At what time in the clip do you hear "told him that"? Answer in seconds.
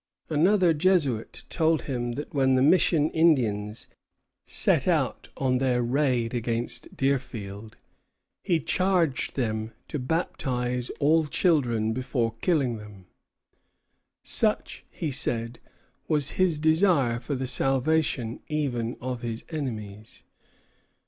1.49-2.33